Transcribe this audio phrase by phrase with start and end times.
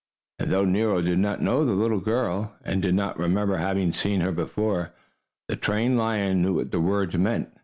[0.39, 4.21] And though Nero did not know the little girl, and did not remember having seen
[4.21, 4.93] her before,
[5.47, 7.49] the trained lion knew what the words meant.